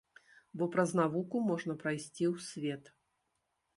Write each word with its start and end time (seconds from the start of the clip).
Бо 0.61 0.67
праз 0.75 0.93
навуку 1.01 1.43
можна 1.49 1.77
прайсці 1.85 2.23
ў 2.33 2.47
свет. 2.47 2.83